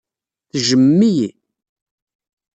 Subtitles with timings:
[0.51, 1.29] Tejjmem-iyi?